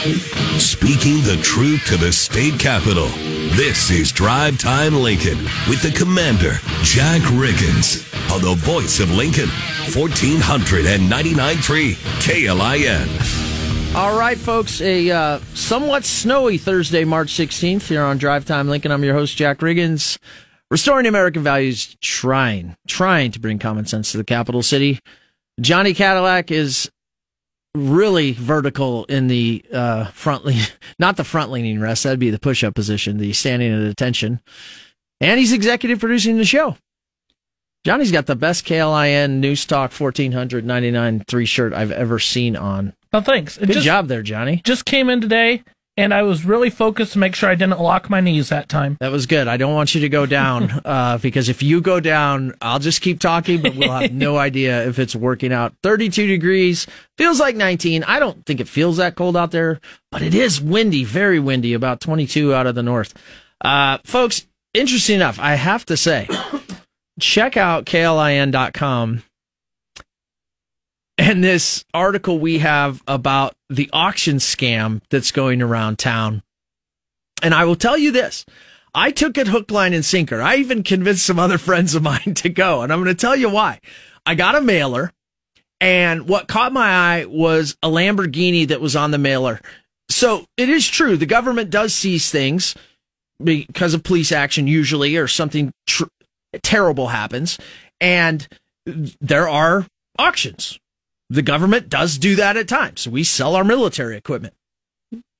[0.00, 3.08] Speaking the truth to the state capitol.
[3.54, 5.36] This is Drive Time Lincoln
[5.68, 9.50] with the commander, Jack Riggins, on the voice of Lincoln,
[9.92, 11.92] 1499.3
[12.22, 13.94] KLIN.
[13.94, 18.92] All right, folks, a uh, somewhat snowy Thursday, March 16th here on Drive Time Lincoln.
[18.92, 20.16] I'm your host, Jack Riggins.
[20.70, 24.98] Restoring American values, trying, trying to bring common sense to the capital city.
[25.60, 26.90] Johnny Cadillac is
[27.74, 30.62] really vertical in the uh, front lean,
[30.98, 32.04] not the front leaning rest.
[32.04, 34.40] That'd be the push up position, the standing at attention.
[35.20, 36.76] And he's executive producing the show.
[37.84, 42.92] Johnny's got the best KLIN News Talk 1499 three shirt I've ever seen on.
[43.12, 43.56] Oh, thanks.
[43.56, 44.60] It Good just, job there, Johnny.
[44.64, 45.62] Just came in today,
[46.00, 48.96] and I was really focused to make sure I didn't lock my knees that time.
[49.00, 49.48] That was good.
[49.48, 53.02] I don't want you to go down uh, because if you go down, I'll just
[53.02, 55.74] keep talking, but we'll have no idea if it's working out.
[55.82, 56.86] 32 degrees,
[57.18, 58.02] feels like 19.
[58.04, 59.78] I don't think it feels that cold out there,
[60.10, 63.12] but it is windy, very windy, about 22 out of the north.
[63.60, 66.28] Uh, folks, interesting enough, I have to say,
[67.20, 69.22] check out klin.com
[71.20, 76.42] and this article we have about the auction scam that's going around town.
[77.42, 78.46] And I will tell you this.
[78.94, 80.40] I took it hook, line, and sinker.
[80.40, 82.80] I even convinced some other friends of mine to go.
[82.80, 83.80] And I'm going to tell you why.
[84.24, 85.12] I got a mailer,
[85.78, 89.60] and what caught my eye was a Lamborghini that was on the mailer.
[90.08, 91.18] So it is true.
[91.18, 92.74] The government does seize things
[93.42, 96.04] because of police action, usually, or something tr-
[96.62, 97.58] terrible happens.
[98.00, 98.48] And
[98.86, 99.86] there are
[100.18, 100.78] auctions.
[101.30, 103.08] The government does do that at times.
[103.08, 104.52] We sell our military equipment.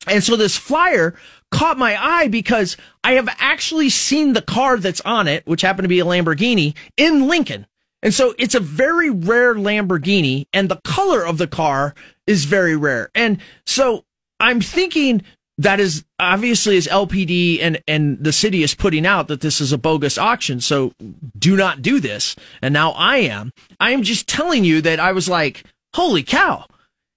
[0.07, 1.15] And so this flyer
[1.51, 5.85] caught my eye because I have actually seen the car that's on it, which happened
[5.85, 7.67] to be a Lamborghini in Lincoln.
[8.03, 11.95] And so it's a very rare Lamborghini and the color of the car
[12.27, 13.11] is very rare.
[13.15, 14.05] And so
[14.39, 15.23] I'm thinking
[15.59, 19.73] that is obviously as LPD and, and the city is putting out that this is
[19.73, 20.63] a bogus auction.
[20.63, 20.95] So
[21.39, 22.35] do not do this.
[22.63, 23.53] And now I am.
[23.79, 25.65] I am just telling you that I was like,
[25.95, 26.67] holy cow.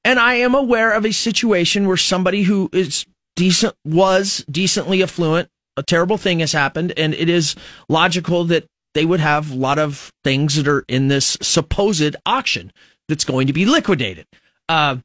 [0.04, 5.50] And I am aware of a situation where somebody who is decent, was decently affluent,
[5.78, 6.94] a terrible thing has happened.
[6.98, 7.56] And it is
[7.88, 12.72] logical that they would have a lot of things that are in this supposed auction
[13.08, 14.28] that's going to be liquidated.
[14.70, 14.98] Uh,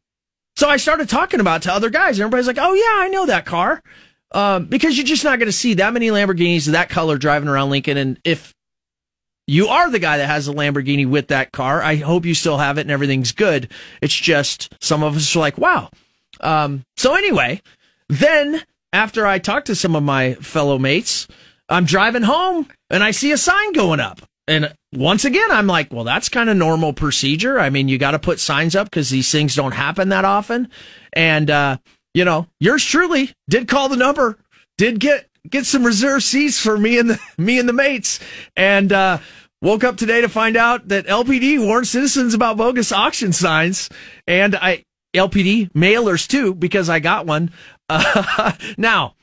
[0.57, 3.27] so I started talking about to other guys, and everybody's like, "Oh yeah, I know
[3.27, 3.81] that car,"
[4.33, 7.49] um, because you're just not going to see that many Lamborghinis of that color driving
[7.49, 7.97] around Lincoln.
[7.97, 8.55] And if
[9.49, 12.59] you are the guy that has a Lamborghini with that car, I hope you still
[12.59, 13.73] have it and everything's good.
[14.01, 15.91] It's just some of us are like, "Wow."
[16.41, 17.61] Um, so anyway,
[18.09, 21.27] then after I talk to some of my fellow mates,
[21.69, 24.21] I'm driving home and I see a sign going up.
[24.47, 27.61] And once again, I'm like, well, that's kind of normal procedure.
[27.61, 30.71] I mean, you got to put signs up because these things don't happen that often.
[31.13, 31.77] And, uh,
[32.15, 34.39] you know, yours truly did call the number,
[34.79, 38.21] did get, get some reserve seats for me and the, me and the mates.
[38.57, 39.19] And, uh,
[39.61, 43.89] woke up today to find out that LPD warned citizens about bogus auction signs.
[44.27, 47.51] And I, LPD mailers too, because I got one.
[47.89, 49.15] Uh, now,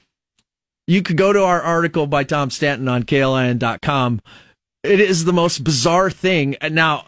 [0.87, 4.21] you could go to our article by Tom Stanton on KLIN.com.
[4.83, 6.57] It is the most bizarre thing.
[6.69, 7.05] Now,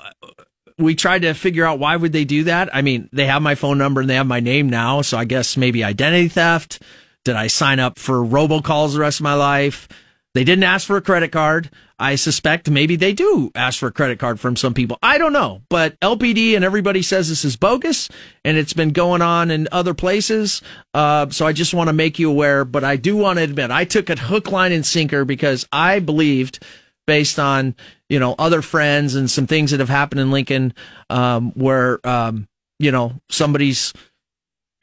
[0.80, 2.74] we tried to figure out why would they do that.
[2.74, 5.26] I mean, they have my phone number and they have my name now, so I
[5.26, 6.82] guess maybe identity theft.
[7.26, 9.88] Did I sign up for robocalls the rest of my life?
[10.34, 11.72] They didn't ask for a credit card.
[11.98, 15.00] I suspect maybe they do ask for a credit card from some people.
[15.02, 18.08] I don't know, but LPD and everybody says this is bogus
[18.46, 20.62] and it's been going on in other places.
[20.94, 23.72] Uh, so I just want to make you aware, but I do want to admit
[23.72, 26.64] I took it hook, line, and sinker because I believed
[27.08, 27.74] based on,
[28.08, 30.74] you know, other friends and some things that have happened in Lincoln,
[31.10, 33.92] um, where, um, you know, somebody's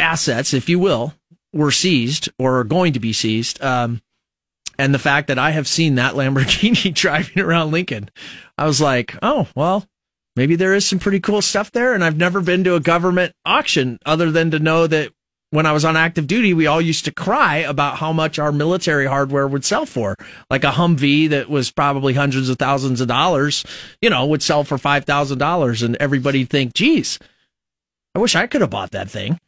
[0.00, 1.14] assets, if you will,
[1.54, 3.62] were seized or are going to be seized.
[3.62, 4.02] Um,
[4.78, 8.10] and the fact that I have seen that Lamborghini driving around Lincoln,
[8.58, 9.86] I was like, oh, well,
[10.36, 11.94] maybe there is some pretty cool stuff there.
[11.94, 15.12] And I've never been to a government auction other than to know that
[15.50, 18.50] when I was on active duty, we all used to cry about how much our
[18.50, 20.16] military hardware would sell for.
[20.50, 23.64] Like a Humvee that was probably hundreds of thousands of dollars,
[24.02, 25.82] you know, would sell for $5,000.
[25.84, 27.20] And everybody'd think, geez,
[28.16, 29.38] I wish I could have bought that thing.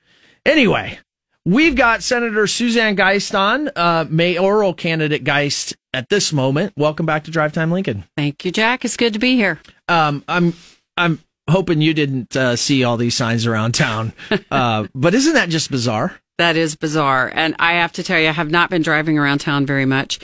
[0.45, 1.01] Anyway,
[1.47, 6.73] We've got Senator Suzanne Geist on, uh, mayoral candidate Geist at this moment.
[6.77, 8.03] Welcome back to Drive Time Lincoln.
[8.17, 8.85] Thank you, Jack.
[8.85, 9.61] It's good to be here.
[9.87, 10.55] Um, I'm
[10.97, 14.13] I'm hoping you didn't uh, see all these signs around town,
[14.51, 16.19] uh, but isn't that just bizarre?
[16.39, 19.39] That is bizarre, and I have to tell you, I have not been driving around
[19.39, 20.19] town very much,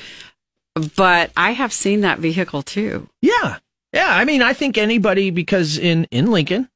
[0.96, 3.08] but I have seen that vehicle too.
[3.20, 3.58] Yeah,
[3.92, 4.08] yeah.
[4.08, 6.69] I mean, I think anybody because in in Lincoln,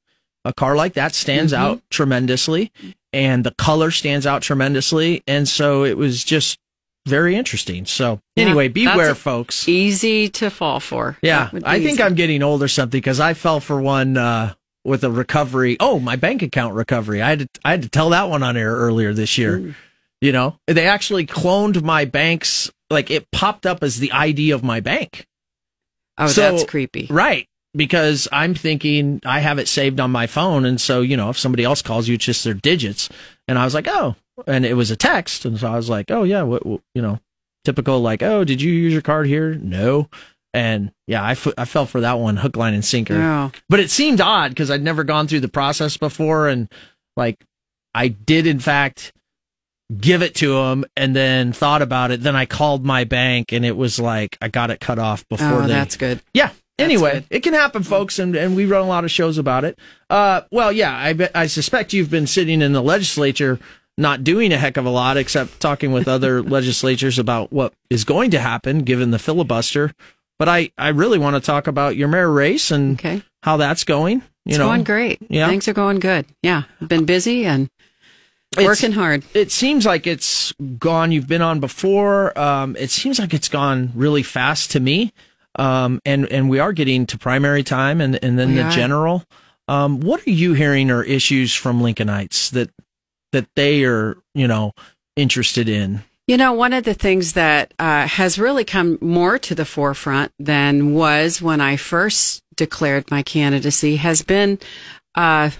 [0.45, 1.63] a car like that stands mm-hmm.
[1.65, 2.71] out tremendously.
[3.13, 5.23] And the color stands out tremendously.
[5.27, 6.59] And so it was just
[7.07, 7.87] very interesting.
[7.87, 9.69] So anyway, Yeah, beware, folks.
[9.69, 11.17] Easy to fall for.
[11.23, 12.03] Yeah, I think easy.
[12.03, 14.55] I'm getting old or something because I fell for one uh,
[14.85, 15.77] with a recovery.
[15.79, 17.23] Oh, my bank account recovery.
[17.23, 19.75] I had to, I had to tell that one on air earlier this year.
[20.21, 24.65] You know, they actually cloned my bank's like it popped up as the ID of
[24.65, 25.27] my bank.
[26.19, 27.07] Oh, So- that's creepy.
[27.11, 27.47] Right.
[27.77, 30.65] Because I'm thinking I have it saved on my phone.
[30.65, 33.09] And so, you know, if somebody else calls you, it's just their digits.
[33.49, 35.45] And I was like, oh, and it was a text.
[35.45, 37.21] And so I was like, oh, yeah, what, what- you know,
[37.65, 39.55] typical like, oh, did you use your card here?
[39.55, 40.09] No.
[40.55, 43.15] And yeah, I, f- I fell for that one hook, line, and sinker.
[43.21, 46.49] Oh, But it seemed odd because I'd never gone through the process before.
[46.49, 46.73] And
[47.15, 47.37] like,
[47.95, 49.13] I did, in fact,
[50.01, 52.23] give it to him and then thought about it.
[52.23, 55.63] Then I called my bank and it was like, I got it cut off before
[55.63, 56.21] oh they that's good.
[56.33, 56.51] yeah.
[56.79, 59.79] Anyway, it can happen, folks, and, and we run a lot of shows about it.
[60.11, 63.59] Uh, well, yeah, I bet, I suspect you've been sitting in the legislature
[63.99, 68.05] not doing a heck of a lot except talking with other legislatures about what is
[68.05, 69.91] going to happen given the filibuster.
[70.39, 73.23] But I, I really want to talk about your mayor race and Okay.
[73.43, 74.17] how that's going.
[74.45, 75.19] You It's know, going great.
[75.31, 75.49] Yeah.
[75.49, 76.27] Things are going good.
[76.43, 76.65] Yeah.
[76.87, 77.71] Been busy and
[78.53, 79.25] It's- working hard.
[79.33, 81.11] it seems like it's gone.
[81.11, 82.39] You've been on before.
[82.39, 85.15] Um, it seems like it's gone really fast to me.
[85.59, 88.71] Um, and, and we are getting to primary time and, and then We the are.
[88.71, 89.25] general.
[89.69, 92.71] Um, what are you hearing are issues from Lincolnites that,
[93.33, 94.73] that they are, you know,
[95.17, 96.03] interested in?
[96.29, 100.33] You know, one of the things that uh, has really come more to the forefront
[100.39, 104.59] than was when I first declared my candidacy has been
[105.15, 105.51] uh,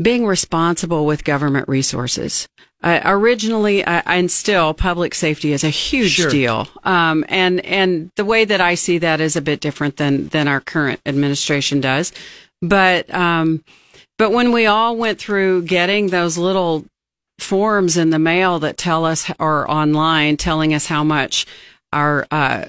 [0.00, 2.48] being responsible with government resources.
[2.82, 6.30] Uh, originally, uh, and still, public safety is a huge Sure.
[6.30, 10.28] deal, um, and and the way that I see that is a bit different than
[10.28, 12.12] than our current administration does.
[12.60, 13.62] But um,
[14.18, 16.84] but when we all went through getting those little
[17.38, 21.46] forms in the mail that tell us or online telling us how much
[21.92, 22.66] our uh,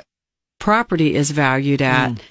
[0.60, 2.22] property is valued at,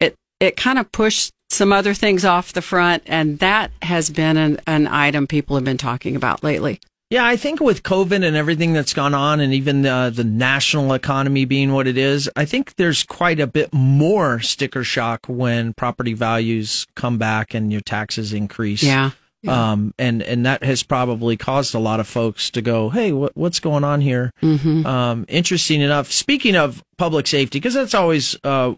[0.00, 4.36] it it kind of pushed some other things off the front, and that has been
[4.38, 6.80] an, an item people have been talking about lately.
[7.08, 10.92] Yeah, I think with COVID and everything that's gone on, and even uh, the national
[10.92, 15.72] economy being what it is, I think there's quite a bit more sticker shock when
[15.74, 18.82] property values come back and your taxes increase.
[18.82, 19.12] Yeah.
[19.46, 23.36] Um, and and that has probably caused a lot of folks to go, "Hey, what,
[23.36, 24.84] what's going on here?" Mm-hmm.
[24.84, 26.10] Um, interesting enough.
[26.10, 28.72] Speaking of public safety, because that's always uh,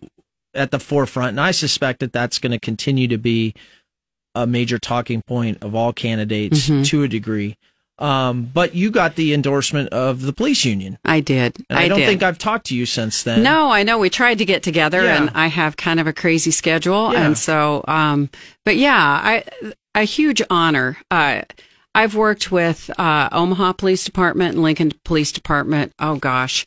[0.53, 3.55] at the forefront, and I suspect that that's going to continue to be
[4.35, 6.85] a major talking point of all candidates Mhm.
[6.89, 7.57] to a degree.
[7.99, 11.57] Um, but you got the endorsement of the police union, I did.
[11.69, 12.07] and I, don't did.
[12.07, 13.43] think I've talked to you since then.
[13.43, 15.17] No, I know we tried to get together Yeah.
[15.17, 17.13] and I have kind of a crazy schedule.
[17.13, 17.27] Yeah.
[17.27, 18.31] And so, um,
[18.65, 19.45] but yeah, I,
[19.97, 20.97] a huge honor.
[21.11, 21.43] Uh,
[21.95, 25.93] I've worked with, uh, Omaha Police Department and Lincoln Police Department.
[25.99, 26.67] Oh gosh,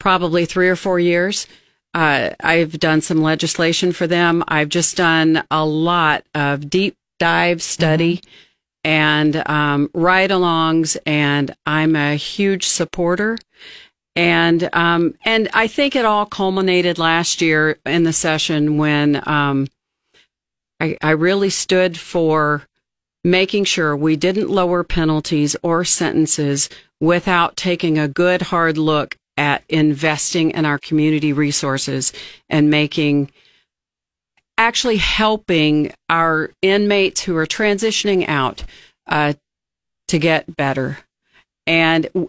[0.00, 1.46] probably three or four years.
[1.92, 4.42] Uh, I've done some legislation for them.
[4.48, 8.22] I've just done a lot of deep dive study
[8.84, 13.38] and um, ride alongs, and I'm a huge supporter.
[14.14, 19.68] And um, and I think it all culminated last year in the session when um,
[20.80, 22.66] I, I really stood for
[23.24, 26.68] making sure we didn't lower penalties or sentences
[27.00, 32.12] without taking a good hard look at investing in our community resources
[32.50, 33.30] and making
[34.58, 38.64] actually helping our inmates who are transitioning out
[39.06, 39.32] uh,
[40.08, 40.98] to get better.
[41.66, 42.28] And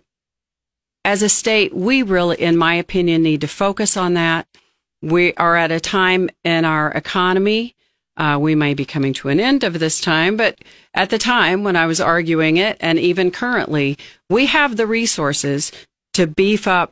[1.05, 4.47] as a state, we really, in my opinion, need to focus on that.
[5.01, 7.75] We are at a time in our economy.
[8.15, 10.59] Uh, we may be coming to an end of this time, but
[10.93, 13.97] at the time when I was arguing it, and even currently,
[14.29, 15.71] we have the resources
[16.13, 16.91] to beef up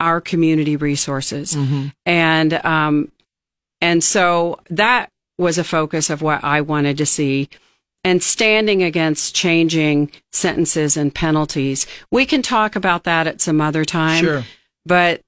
[0.00, 1.54] our community resources.
[2.04, 3.12] And, um,
[3.80, 7.48] and so that was a focus of what I wanted to see.
[8.02, 11.86] And standing against changing sentences and penalties.
[12.10, 14.24] We can talk about that at some other time.
[14.24, 14.44] Sure.
[14.86, 15.20] But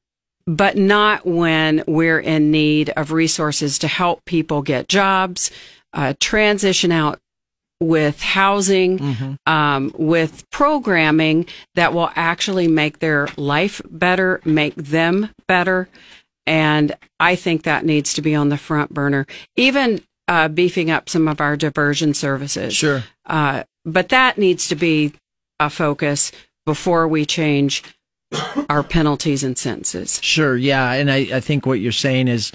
[0.46, 5.50] but not when we're in need of resources to help people get jobs,
[5.92, 7.20] uh, transition out
[7.80, 15.88] with housing, um, with programming that will actually make their life better, make them better.
[16.46, 19.26] And I think that needs to be on the front burner.
[19.56, 22.74] Even uh, beefing up some of our diversion services.
[22.74, 23.04] Sure.
[23.26, 25.12] Uh, but that needs to be
[25.60, 26.32] a focus
[26.64, 27.82] before we change
[28.68, 30.20] our penalties and sentences.
[30.22, 32.52] Sure, yeah, and I, I think what you're saying is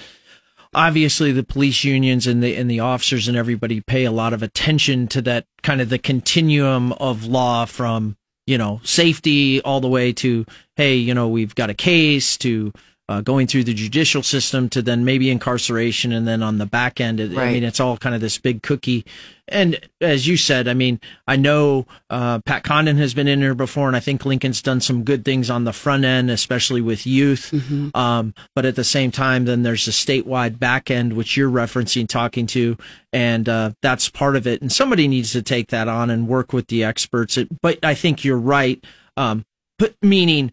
[0.74, 4.42] obviously the police unions and the and the officers and everybody pay a lot of
[4.42, 8.16] attention to that kind of the continuum of law from
[8.46, 10.44] you know safety all the way to
[10.76, 12.72] hey you know we've got a case to
[13.08, 17.00] uh, going through the judicial system to then maybe incarceration and then on the back
[17.00, 17.20] end.
[17.20, 19.04] It, i mean it's all kind of this big cookie.
[19.50, 23.54] And as you said i mean i know uh, pat condon has been in here
[23.54, 27.06] before and i think lincoln's done some good things on the front end especially with
[27.06, 27.52] youth.
[27.94, 32.06] Um, but at the same time then there's a statewide back end which you're referencing
[32.06, 32.76] talking to
[33.10, 34.60] and uh, that's part of it.
[34.60, 37.38] And somebody needs to take that on and work with the experts.
[37.38, 38.84] It, but i think you're right.
[39.16, 39.46] Um,
[39.78, 40.52] but meaning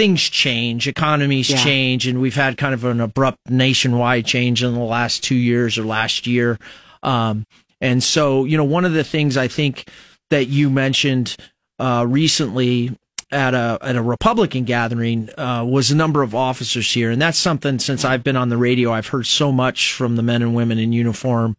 [0.00, 1.62] things change, economies Yeah.
[1.62, 5.76] change, and we've had kind of an abrupt nationwide change in the last two years
[5.76, 6.58] or last year.
[7.02, 7.44] Um,
[7.82, 9.90] and so, you know, one of the things I think
[10.30, 11.36] that you mentioned
[11.78, 12.96] uh, recently
[13.30, 17.38] at a at a Republican gathering uh, was the number of officers here, and that's
[17.38, 20.54] something since I've been on the radio, I've heard so much from the men and
[20.54, 21.58] women in uniform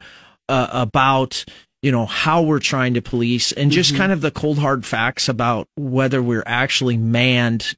[0.50, 1.46] uh, about
[1.84, 5.30] you know how we're trying to police and just kind of the cold hard facts
[5.30, 7.76] about whether we're actually manned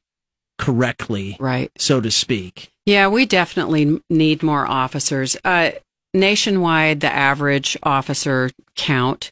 [0.58, 1.70] correctly, Right.
[1.78, 2.70] so to speak.
[2.86, 5.36] Yeah, we definitely need more officers.
[5.44, 5.72] Uh,
[6.12, 9.30] nationwide, the average officer count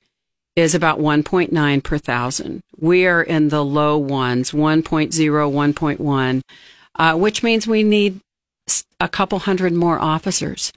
[0.57, 2.61] is about 1.9 per thousand.
[2.79, 6.43] We are in the low ones, 1.0, 1.1,
[6.97, 8.21] uh, which means we need
[9.01, 10.73] a couple hundred more officers.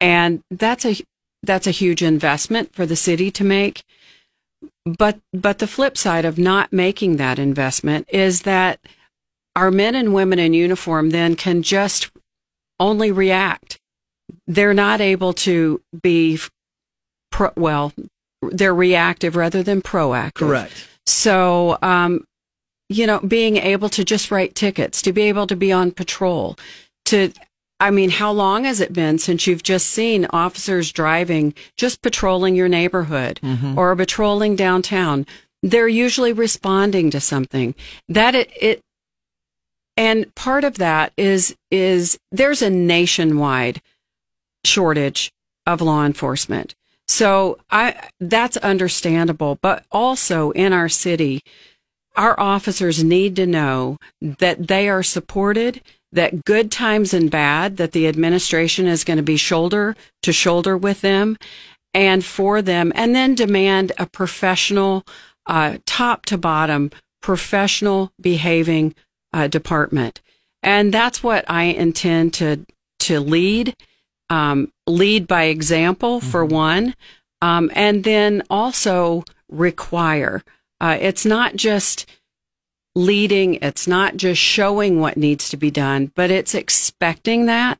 [0.00, 0.96] And that's a,
[1.42, 3.82] that's a huge investment for the city to make.
[4.84, 8.80] But, but the flip side of not making that investment is that
[9.56, 12.10] our men and women in uniform then can just
[12.80, 13.78] only react.
[14.46, 16.38] They're not able to be
[17.30, 17.92] pro, well,
[18.42, 20.34] they're reactive rather than proactive.
[20.34, 20.88] Correct.
[21.06, 22.24] So, um,
[22.88, 26.58] you know, being able to just write tickets, to be able to be on patrol,
[27.06, 27.32] to,
[27.80, 32.54] I mean, how long has it been since you've just seen officers driving, just patrolling
[32.54, 33.40] your neighborhood
[33.76, 35.26] or patrolling downtown?
[35.62, 37.74] They're usually responding to something
[38.08, 38.80] that it, it
[39.96, 43.80] and part of that is is there's a nationwide
[44.64, 45.30] shortage
[45.66, 46.74] of law enforcement.
[47.06, 51.42] So I that's understandable, but also in our city
[52.16, 55.80] our officers need to know that they are supported,
[56.12, 60.76] that good times and bad, that the administration is going to be shoulder to shoulder
[60.76, 61.36] with them
[61.92, 65.04] and for them, and then demand a professional,
[65.46, 68.94] uh, top to bottom, professional behaving
[69.34, 70.22] uh, department.
[70.62, 72.64] And that's what I intend to,
[73.00, 73.76] to lead,
[74.30, 76.94] um, lead by example for one,
[77.42, 80.42] um, and then also require.
[80.80, 82.06] Uh, it's not just
[82.94, 87.78] leading, it's not just showing what needs to be done, but it's expecting that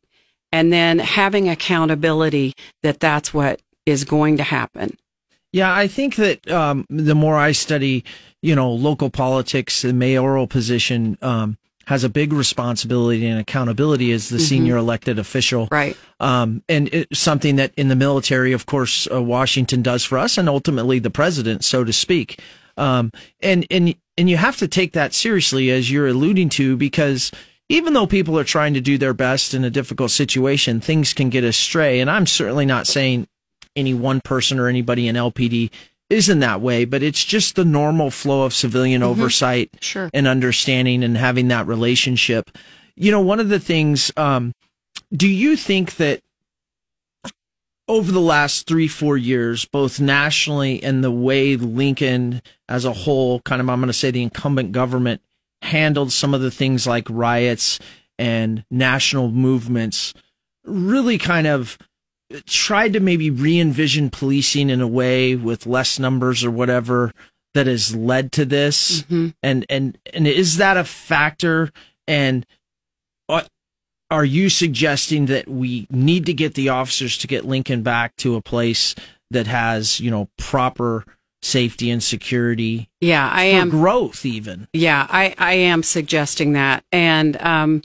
[0.53, 4.97] and then having accountability that that's what is going to happen.
[5.53, 8.05] Yeah, I think that um, the more I study,
[8.45, 14.29] you know, local politics, the mayoral position um, has a big responsibility and accountability as
[14.29, 15.67] the senior elected official.
[15.71, 15.97] Right.
[16.21, 20.37] Um, and it's something that in the military, of course, uh, Washington does for us,
[20.37, 22.39] and ultimately the president, so to speak.
[22.77, 27.33] Um, and and and you have to take that seriously, as you're alluding to, because
[27.71, 31.31] even though people are trying to do their best in a difficult situation, things can
[31.31, 32.01] get astray.
[32.01, 33.27] And I'm certainly not saying
[33.75, 35.71] any one person or anybody in LPD
[36.15, 40.09] isn't that way, but it's just the normal flow of civilian oversight Sure.
[40.15, 42.57] and understanding and having that relationship.
[42.97, 44.55] You know, one of the things, um,
[45.13, 46.23] do you think that
[47.87, 53.41] over the last three, four years, both nationally and the way Lincoln as a whole,
[53.41, 55.21] kind of, I'm going to say the incumbent government
[55.61, 57.79] handled some of the things like riots
[58.19, 60.15] and national movements,
[60.65, 61.77] really kind of
[62.47, 67.13] tried to maybe re envision policing in a way with less numbers or whatever
[67.55, 69.05] that has led to this.
[69.43, 71.71] And and and is that a factor?
[72.09, 72.45] And
[73.29, 73.47] are-
[74.11, 78.35] are you suggesting that we need to get the officers to get Lincoln back to
[78.37, 78.95] a place
[79.31, 81.05] that has you know proper
[81.43, 82.89] safety and security?
[83.01, 83.71] Yeah, I for am.
[83.71, 84.67] growth even.
[84.73, 86.85] Yeah, I, I am suggesting that.
[86.91, 87.83] And um,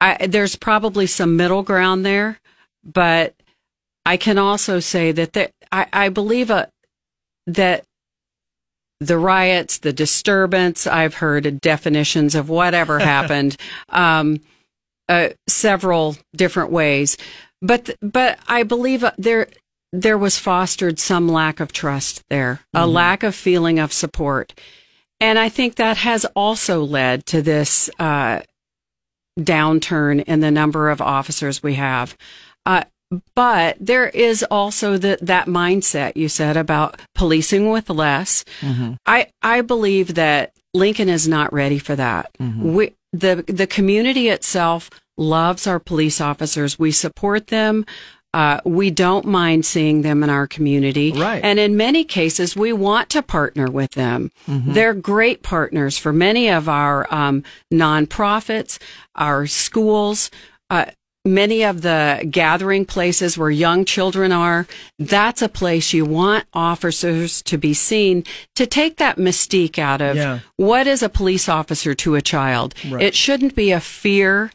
[0.00, 2.38] I, there's probably some middle ground there,
[2.84, 3.34] but
[4.04, 6.66] I can also say that there, I, I believe uh
[7.46, 7.84] that
[9.00, 13.56] the riots, the disturbance, I've heard definitions of whatever happened,
[13.88, 14.40] um,
[15.08, 17.16] uh, several different ways.
[17.60, 19.48] But, but I believe uh, there,
[19.92, 24.54] there was fostered some lack of trust there, a lack of feeling of support.
[25.20, 28.40] And I think that has also led to this uh,
[29.38, 32.16] downturn in the number of officers we have.
[32.64, 32.84] Uh,
[33.34, 38.44] but there is also the, that mindset you said about policing with less.
[39.06, 42.30] I, I believe that Lincoln is not ready for that.
[42.74, 46.78] We, the, the community itself loves our police officers.
[46.78, 47.84] We support them.
[48.34, 51.12] Uh, we don't mind seeing them in our community.
[51.12, 51.44] Right.
[51.44, 54.30] And in many cases, we want to partner with them.
[54.72, 58.78] They're great partners for many of our um, nonprofits,
[59.14, 60.30] our schools.
[60.70, 60.86] Uh,
[61.24, 64.66] many of the gathering places where young children are,
[64.98, 68.24] that's a place you want officers to be seen
[68.56, 70.40] to take that mystique out of Yeah.
[70.56, 72.74] what is a police officer to a child.
[72.88, 73.02] Right.
[73.04, 74.50] It shouldn't be a fear,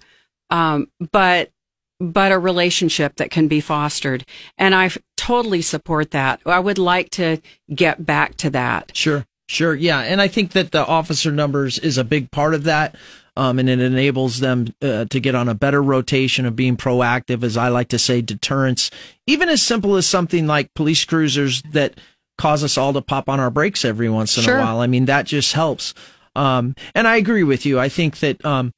[0.50, 1.52] um, but
[2.00, 4.24] but a relationship that can be fostered.
[4.56, 6.40] And I totally support that.
[6.46, 7.42] I would like to
[7.74, 8.92] get back to that.
[8.96, 12.66] Sure, sure, yeah, and I think that the officer numbers is a big part of
[12.66, 12.96] that,
[13.38, 17.44] um, and it enables them uh, to get on a better rotation of being proactive,
[17.44, 18.90] as I like to say, deterrence.
[19.28, 22.00] Even as simple as something like police cruisers that
[22.38, 24.58] cause us all to pop on our brakes every once in Sure.
[24.58, 24.80] a while.
[24.80, 25.94] I mean, that just helps.
[26.36, 27.80] Um, and I agree with you.
[27.80, 28.74] I think that, um,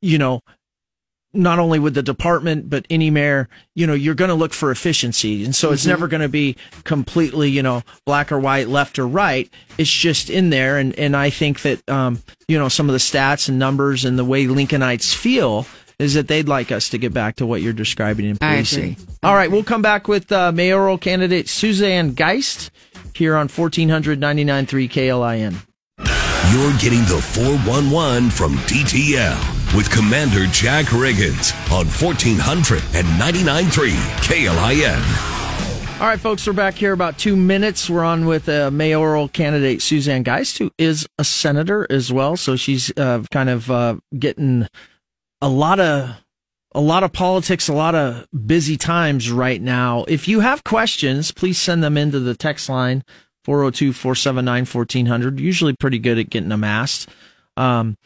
[0.00, 0.40] you know,
[1.34, 4.70] not only with the department, but any mayor, you know, you're going to look for
[4.70, 5.44] efficiency.
[5.44, 9.06] And so it's never going to be completely, you know, black or white, left or
[9.06, 9.48] right.
[9.78, 10.78] It's just in there.
[10.78, 14.18] And, and I think that, um, you know, some of the stats and numbers and
[14.18, 15.66] the way Lincolnites feel
[15.98, 18.92] is that they'd like us to get back to what you're describing in I policing.
[18.92, 19.06] agree.
[19.22, 19.50] All right.
[19.50, 22.70] We'll come back with uh, mayoral candidate Suzanne Geist
[23.14, 25.54] here on 1499.3 KLIN.
[26.52, 33.90] You're getting the 411 from DTL with Commander Jack Riggins on 1499.3
[34.22, 35.02] KLIN.
[36.00, 37.88] All right, folks, we're back here about two minutes.
[37.88, 42.36] We're on with uh, mayoral candidate Suzanne Geist, who is a senator as well.
[42.36, 44.68] So she's uh, kind of uh, getting
[45.40, 46.10] a lot of
[46.74, 50.04] a lot of politics, a lot of busy times right now.
[50.08, 53.04] If you have questions, please send them into the text line
[53.46, 55.38] 402-479-1400.
[55.38, 57.08] Usually pretty good at getting them asked.
[57.56, 57.96] Um,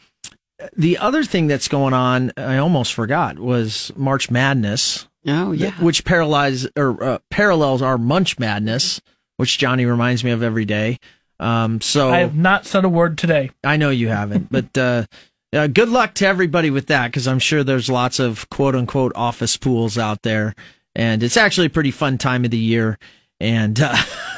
[0.75, 5.71] the other thing that's going on, I almost forgot, was March Madness Oh, yeah.
[5.81, 9.01] which parallels or uh, parallels our Munch Madness,
[9.35, 10.99] which Johnny reminds me of every day.
[11.39, 13.51] Um, so I have not said a word today.
[13.63, 15.05] I know you haven't, but uh,
[15.53, 19.11] uh, good luck to everybody with that because I'm sure there's lots of quote unquote
[19.15, 20.55] office pools out there,
[20.95, 22.97] and it's actually a pretty fun time of the year.
[23.39, 23.95] And uh,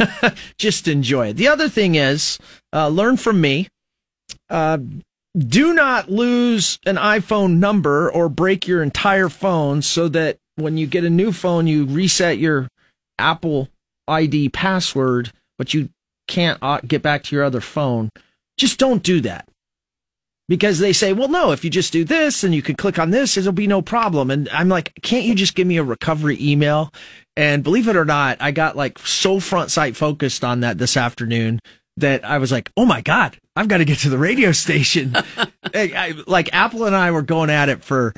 [0.58, 1.38] just enjoy it.
[1.38, 2.38] The other thing is,
[2.74, 3.70] uh, learn from me.
[5.38, 10.88] Do not lose an iPhone number or break your entire phone so that when you
[10.88, 12.68] get a new phone, you reset your
[13.20, 13.70] Apple
[14.08, 15.90] ID password, but you
[16.28, 18.10] can't uh, get back to your other phone.
[18.58, 19.48] Just don't do that.
[20.48, 23.12] Because they say, well, no, if you just do this and you can click on
[23.12, 24.32] this, it'll be no problem.
[24.32, 26.92] And I'm like, can't you just give me a recovery email?
[27.38, 30.98] And believe it or not, I got like so front sight focused on that this
[30.98, 31.60] afternoon
[31.98, 35.14] that I was like, oh my God, I've got to get to the radio station.
[35.38, 38.14] I- I- like Apple and I were going at it for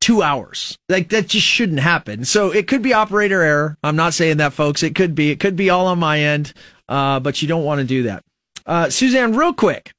[0.00, 0.78] two hours.
[0.88, 2.24] Like that just shouldn't happen.
[2.24, 3.76] So it could be operator error.
[3.82, 4.84] I'm not saying that, folks.
[4.84, 5.32] It could be.
[5.32, 6.52] It could be all on my end,
[6.88, 8.22] uh, but you don't want to do that.
[8.66, 9.90] Uh, Suzanne, real quick,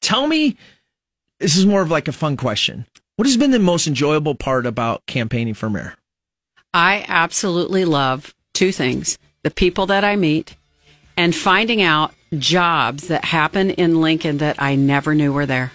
[0.00, 0.58] tell me.
[1.38, 2.84] This is more of like a fun question.
[3.16, 5.94] What has been the most enjoyable part about campaigning for mayor?
[6.74, 10.54] I absolutely love two things the people that I meet
[11.16, 15.72] and finding out jobs that happen in Lincoln that I never knew were there.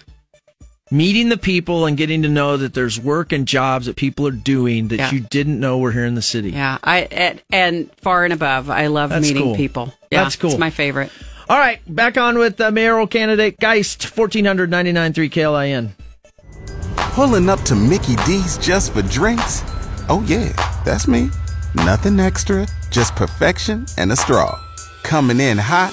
[0.90, 4.30] Meeting the people and getting to know that there's work and jobs that people are
[4.32, 5.10] doing that Yeah.
[5.10, 6.50] you didn't know were here in the city.
[6.50, 9.56] Yeah, I and, and far and above, I love That's meeting cool.
[9.56, 9.92] people.
[10.12, 10.50] Yeah, That's cool.
[10.50, 11.10] It's my favorite.
[11.48, 15.90] All right, back on with uh, mayoral candidate Geist, 1499.3 KLIN.
[17.14, 19.62] Pulling up to Mickey D's just for drinks?
[20.08, 20.52] Oh, yeah,
[20.84, 21.30] that's me.
[21.74, 24.60] Nothing extra, just perfection and a straw.
[25.02, 25.92] Coming in hot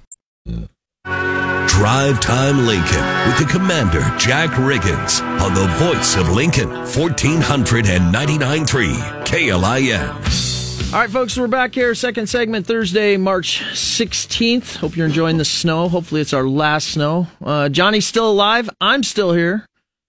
[0.45, 10.93] Drive Time Lincoln with the Commander, Jack Riggins, on the voice of Lincoln, 1499.3 KLIN.
[10.93, 11.95] All right, folks, we're back here.
[11.95, 14.75] Second segment, Thursday, March 16th.
[14.77, 15.87] Hope you're enjoying the snow.
[15.87, 17.27] Hopefully, it's our last snow.
[17.43, 18.69] Uh, Johnny's still alive.
[18.81, 19.65] I'm still here.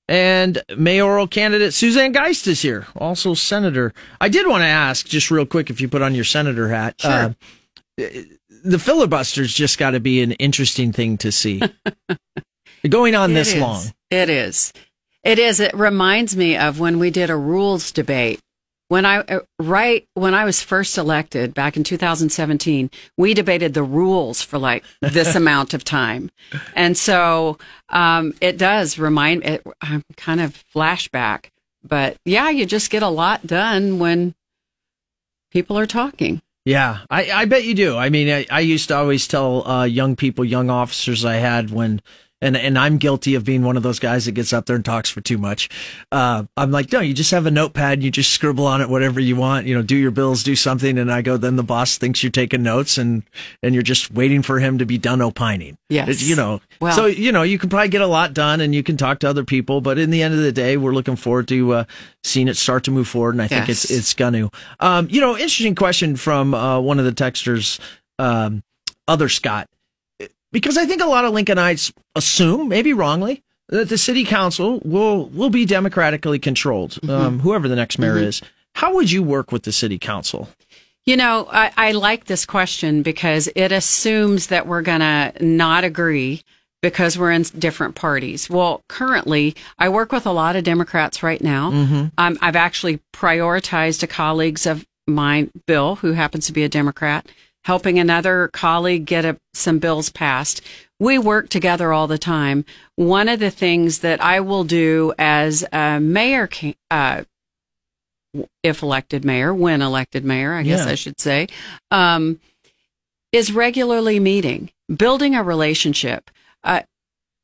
[0.09, 3.95] And mayoral candidate Suzanne Geist is here, also senator.
[4.21, 7.01] I did want to ask, just real quick, if you put on your senator hat.
[7.01, 7.11] Sure.
[7.11, 7.33] Uh,
[8.63, 11.61] the filibuster's just got to be an interesting thing to see.
[12.89, 13.61] Going on It this is.
[13.61, 13.83] long.
[14.11, 14.73] It is.
[15.25, 15.61] It is.
[15.61, 18.41] It reminds me of when we did a rules debate.
[18.89, 23.83] When I uh, right when I was first elected back in 2017, we debated the
[23.83, 26.31] rules for like this amount of time,
[26.75, 27.57] and so
[27.89, 29.45] um, it does remind.
[29.45, 31.47] It, I'm kind of flashback,
[31.83, 34.35] but yeah, you just get a lot done when
[35.51, 36.43] people are talking.
[36.65, 37.97] Yeah, I, I bet you do.
[37.97, 41.71] I mean, I, I used to always tell uh, young people, young officers I had
[41.71, 42.01] when,
[42.43, 44.85] and and I'm guilty of being one of those guys that gets up there and
[44.85, 45.71] talks for too much.
[46.11, 49.19] Uh, I'm like, no, you just have a notepad, you just scribble on it whatever
[49.21, 49.67] you want.
[49.67, 51.39] You know, do your bills, do something, and I go.
[51.39, 53.23] Then the boss thinks you're taking notes, and
[53.63, 55.79] and you're just waiting for him to be done opining.
[55.89, 56.09] Yes.
[56.09, 56.61] It's, you know.
[56.81, 59.21] Well- so you know, you can probably get a lot done, and you can talk
[59.21, 59.81] to other people.
[59.81, 61.85] But in the end of the day, we're looking forward to uh,
[62.25, 63.85] seeing it start to move forward, and I think Yes.
[63.85, 64.51] it's it's gonna.
[64.81, 67.79] Um, you know, interesting question from uh, one of the texters,
[68.19, 68.63] um,
[69.07, 69.69] other Scott,
[70.53, 75.29] because I think a lot of Lincolnites assume, maybe wrongly, that the city council will
[75.31, 78.43] will be democratically controlled, um, whoever the next mayor is.
[78.75, 80.49] How would you work with the city council?
[81.05, 85.83] You know, I, I like this question because it assumes that we're going to not
[85.83, 86.43] agree
[86.81, 88.49] because we're in different parties.
[88.49, 91.69] Well, currently, I work with a lot of Democrats right now.
[92.19, 97.27] Um, I've actually prioritized a colleagues of mine, Bill, who happens to be a Democrat,
[97.65, 100.61] helping another colleague get a, some bills passed.
[100.99, 102.65] We work together all the time.
[102.97, 106.49] One of the things that I will do as a mayor,
[106.91, 107.25] uh,
[108.63, 110.93] if elected mayor, when elected mayor, I guess Yeah.
[110.93, 111.49] I should say,
[111.91, 112.41] um,
[113.33, 116.31] is regularly meeting, building a relationship.
[116.63, 116.83] Uh,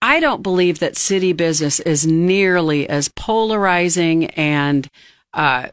[0.00, 4.88] I don't believe that city business is nearly as polarizing and
[5.32, 5.68] uh,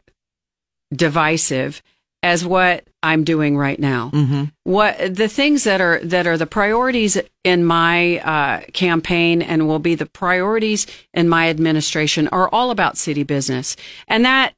[0.92, 1.82] divisive
[2.22, 4.10] as what I'm doing right now.
[4.12, 4.44] Mm-hmm.
[4.64, 9.78] What the things that are that are the priorities in my uh, campaign and will
[9.78, 13.76] be the priorities in my administration are all about city business,
[14.08, 14.54] and that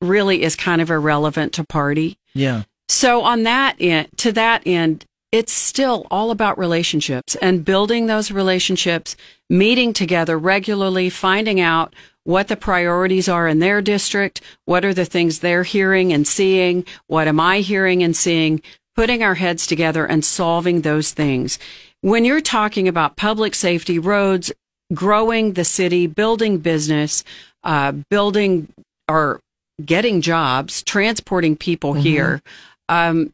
[0.00, 2.18] really is kind of irrelevant to party.
[2.34, 2.64] Yeah.
[2.88, 8.30] So on that end, to that end, it's still all about relationships and building those
[8.30, 9.16] relationships,
[9.48, 15.04] meeting together regularly, finding out what the priorities are in their district, what are the
[15.04, 18.62] things they're hearing and seeing, what am I hearing and seeing,
[18.94, 21.58] putting our heads together and solving those things.
[22.00, 24.52] When you're talking about public safety, roads,
[24.92, 27.24] growing the city, building business,
[27.64, 28.68] uh, building
[29.08, 29.40] or
[29.84, 32.42] getting jobs, transporting people here,
[32.88, 33.32] um,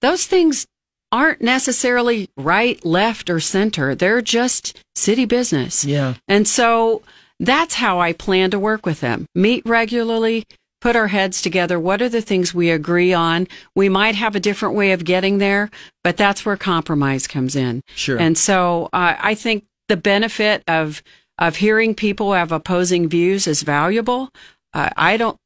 [0.00, 0.66] those things
[1.12, 3.94] aren't necessarily right, left, or center.
[3.94, 5.84] They're just city business.
[5.84, 6.14] Yeah.
[6.28, 7.02] And so
[7.40, 9.26] that's how I plan to work with them.
[9.34, 10.44] Meet regularly,
[10.80, 11.80] put our heads together.
[11.80, 13.48] What are the things we agree on?
[13.74, 15.70] We might have a different way of getting there,
[16.04, 17.82] but that's where compromise comes in.
[17.94, 18.18] Sure.
[18.18, 21.02] And so uh, I think the benefit of
[21.38, 24.28] of hearing people have opposing views is valuable.
[24.74, 25.38] Uh, I don't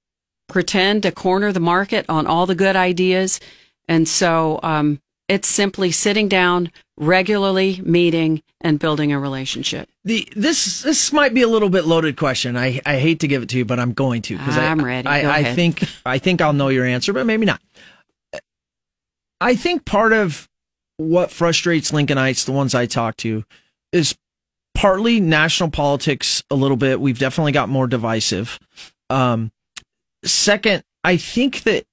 [0.48, 3.38] pretend to corner the market on all the good ideas,
[3.86, 9.88] and so um, it's simply sitting down, regularly meeting, and building a relationship.
[10.04, 12.56] The this this might be a little bit loaded question.
[12.56, 14.84] I, I hate to give it to you, but I'm going to because I'm I,
[14.84, 15.08] ready.
[15.08, 17.60] I, I think I think I'll know your answer, but maybe not.
[19.40, 20.48] I think part of
[20.96, 23.44] what frustrates Lincolnites, the ones I talk to,
[23.92, 24.16] is
[24.74, 27.00] partly national politics a little bit.
[27.00, 28.58] We've definitely got more divisive.
[29.10, 29.52] Um,
[30.24, 31.84] second, I think that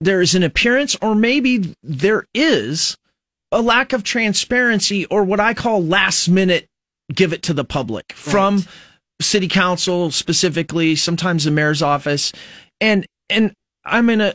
[0.00, 2.96] there is an appearance, or maybe there is,
[3.52, 6.66] a lack of transparency, or what I call last minute
[7.12, 8.64] give it to the public from
[9.20, 12.32] city council specifically, sometimes the mayor's office,
[12.80, 13.52] and and
[13.84, 14.34] I'm gonna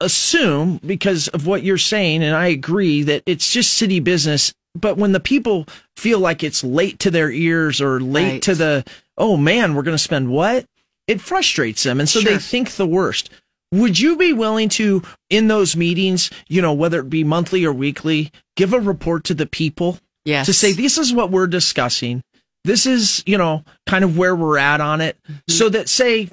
[0.00, 4.52] assume because of what you're saying, and I agree that it's just city business.
[4.74, 8.42] But when the people feel like it's late to their ears or late Right.
[8.42, 8.84] to the,
[9.16, 10.66] oh man, we're going to spend what?
[11.06, 11.98] It frustrates them.
[11.98, 13.30] And so they think the worst.
[13.72, 17.72] Would you be willing to, in those meetings, you know, whether it be monthly or
[17.72, 20.46] weekly, give a report to the people Yes.
[20.46, 22.22] to say, this is what we're discussing.
[22.64, 25.16] This is, you know, kind of where we're at on it.
[25.22, 25.52] Mm-hmm.
[25.52, 26.28] So that, say,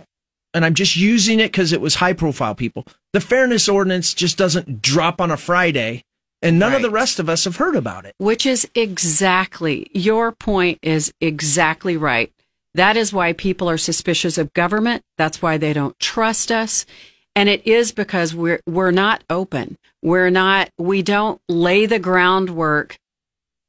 [0.53, 4.37] and I'm just using it because it was high profile people, the fairness ordinance just
[4.37, 6.03] doesn't drop on a Friday
[6.41, 8.15] and none of the rest of us have heard about it.
[8.17, 12.33] Which is exactly your point is exactly right.
[12.73, 15.03] That is why people are suspicious of government.
[15.17, 16.85] That's why they don't trust us.
[17.35, 19.77] And it is because we're we're not open.
[20.01, 22.97] We're not we don't lay the groundwork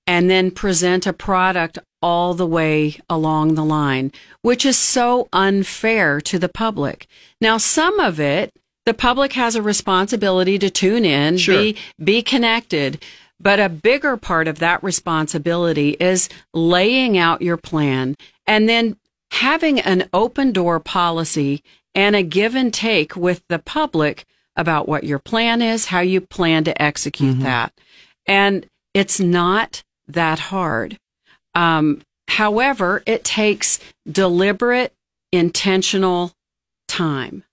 [0.07, 6.21] and then present a product all the way along the line, which is so unfair
[6.21, 7.07] to the public.
[7.41, 8.53] Now, some of it,
[8.85, 11.57] the public has a responsibility to tune in, Sure.
[11.57, 13.03] be, be connected.
[13.41, 18.15] But a bigger part of that responsibility is laying out your plan
[18.47, 18.97] and then
[19.33, 21.63] having an open door policy
[21.95, 24.25] and a give and take with the public
[24.57, 27.73] about what your plan is, how you plan to execute that.
[28.27, 30.99] And it's not that hard.
[31.55, 33.81] Um, however, it takes
[34.11, 34.93] deliberate,
[35.33, 36.33] intentional
[36.89, 37.45] time.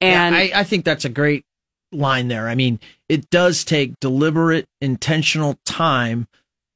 [0.00, 1.44] And yeah, I, I think that's a great
[1.92, 2.48] line there.
[2.48, 6.26] I mean, it does take deliberate, intentional time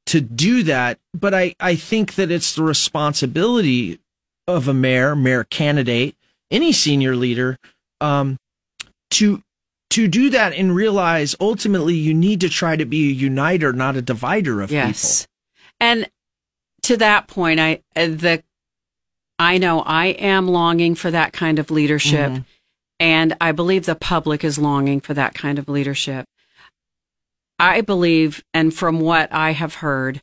[0.07, 4.01] to do that, but I, I think that it's the responsibility
[4.47, 6.15] of a mayor, mayor candidate,
[6.55, 7.59] any senior leader,
[8.01, 8.39] um,
[9.11, 9.43] to
[9.91, 13.97] to do that and realize ultimately you need to try to be a uniter, not
[13.97, 15.27] a divider of yes.
[15.79, 16.09] And
[16.83, 18.43] to that point, I uh, the
[19.39, 22.45] I know I am longing for that kind of leadership, Mhm.
[23.01, 26.27] and I believe the public is longing for that kind of leadership.
[27.59, 30.23] I believe, and from what I have heard,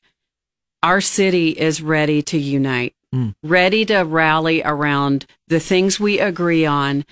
[0.84, 3.36] our city is ready to unite, Mm.
[3.43, 7.06] ready to rally around the things we agree on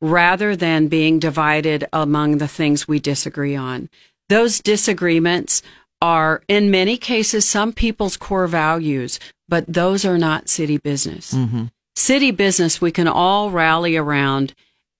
[0.00, 3.90] rather than being divided among the things we disagree on.
[4.30, 5.62] Those disagreements
[6.00, 11.34] are, in many cases, some people's core values, but those are not city business.
[11.34, 11.64] Mm-hmm.
[11.94, 14.54] City business we can all rally around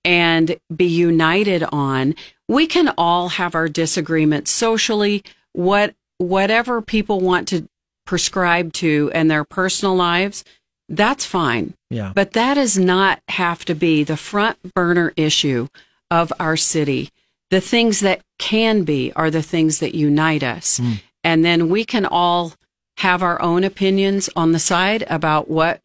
[0.04, 2.14] and be united on.
[2.46, 7.68] We can all have our disagreements socially, what whatever people want to
[8.06, 10.44] prescribe to in their personal lives,
[10.88, 11.74] that's fine.
[11.90, 12.12] Yeah.
[12.14, 15.68] But that does not have to be the front burner issue
[16.10, 17.10] of our city.
[17.50, 20.78] The things that can be are the things that unite us.
[20.78, 20.92] Hmm.
[21.24, 22.54] And then we can all
[22.98, 25.80] have our own opinions on the side about what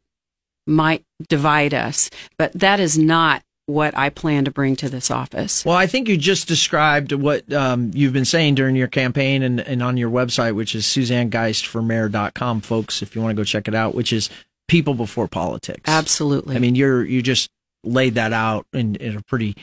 [0.66, 2.10] might divide us.
[2.38, 5.64] But that is not what I plan to bring to this office.
[5.66, 9.60] Well, I think you just described what um, you've been saying during your campaign and,
[9.60, 13.76] and on your website, which is SuzanneGeistForMayor.com, folks, if you want to go check it
[13.76, 14.30] out, which is
[14.68, 15.84] people before politics.
[15.86, 16.56] Absolutely.
[16.56, 17.52] I mean, you're you just
[17.84, 19.56] laid that out in, in a pretty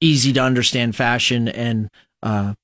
[0.00, 1.48] easy to understand fashion.
[1.48, 1.90] And
[2.22, 2.54] uh,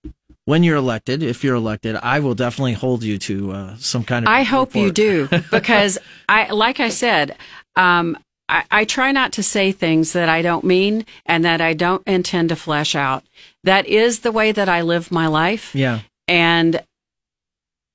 [0.46, 4.24] when you're elected, if you're elected, I will definitely hold you to uh, some kind
[4.24, 4.32] of.
[4.32, 7.36] I hope you do because I, like I said,
[7.76, 8.16] um,
[8.48, 12.06] I, I try not to say things that I don't mean and that I don't
[12.06, 13.24] intend to flesh out.
[13.64, 15.74] That is the way that I live my life.
[15.74, 16.00] Yeah.
[16.28, 16.82] And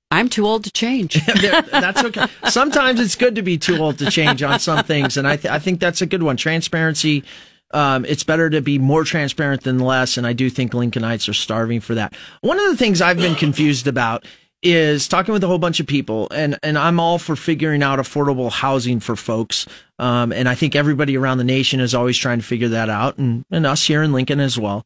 [0.09, 1.23] I'm too old to change.
[1.25, 2.27] That's okay.
[2.45, 5.51] Sometimes it's good to be too old to change on some things, and I th-
[5.51, 6.37] I think that's a good one.
[6.37, 7.23] Transparency.
[7.71, 11.33] Um, it's better to be more transparent than less, and I do think Lincolnites are
[11.33, 12.15] starving for that.
[12.39, 14.23] One of the things I've been confused about
[14.63, 17.99] is talking with a whole bunch of people, and and I'm all for figuring out
[17.99, 19.67] affordable housing for folks.
[19.99, 23.17] Um, and I think everybody around the nation is always trying to figure that out,
[23.17, 24.85] and and us here in Lincoln as well.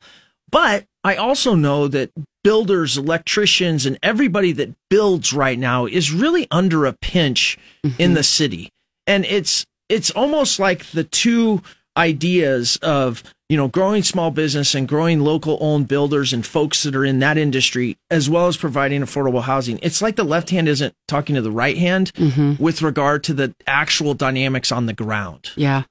[0.50, 2.12] But I also know that
[2.44, 7.58] builders, electricians, and everybody that builds right now is really under a pinch
[7.98, 8.70] in the city.
[9.08, 11.62] And it's it's almost like the two
[11.98, 16.96] ideas of, you know, growing small business and growing local owned builders and folks that
[16.96, 19.78] are in that industry, as well as providing affordable housing.
[19.82, 22.64] It's like the left hand isn't talking to the right hand mm-hmm.
[22.64, 25.52] with regard to the actual dynamics on the ground.
[25.58, 25.84] Yeah.